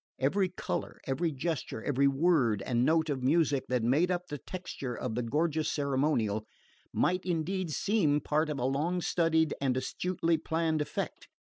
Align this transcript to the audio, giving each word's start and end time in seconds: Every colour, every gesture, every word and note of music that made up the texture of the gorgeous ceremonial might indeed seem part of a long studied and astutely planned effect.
Every 0.17 0.49
colour, 0.49 0.99
every 1.05 1.31
gesture, 1.31 1.83
every 1.83 2.07
word 2.07 2.63
and 2.63 2.83
note 2.83 3.07
of 3.11 3.21
music 3.21 3.65
that 3.67 3.83
made 3.83 4.09
up 4.09 4.25
the 4.29 4.39
texture 4.39 4.95
of 4.97 5.13
the 5.13 5.21
gorgeous 5.21 5.71
ceremonial 5.71 6.47
might 6.91 7.23
indeed 7.23 7.69
seem 7.69 8.19
part 8.19 8.49
of 8.49 8.57
a 8.57 8.65
long 8.65 9.01
studied 9.01 9.53
and 9.61 9.77
astutely 9.77 10.39
planned 10.39 10.81
effect. 10.81 11.27